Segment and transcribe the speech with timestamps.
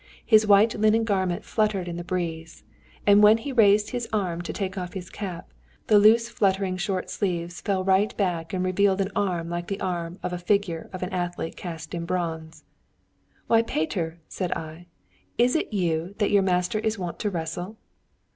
[0.25, 2.63] His white linen garment fluttered in the breeze,
[3.05, 5.53] and when he raised his arm to take off his cap,
[5.85, 10.17] the loose fluttering short sleeves fell right back and revealed an arm like the arm
[10.23, 12.63] of the figure of an athlete cast in bronze.
[13.45, 14.87] 'Why, Peter,' said I,
[15.37, 17.77] 'is it with you that your master is wont to wrestle?'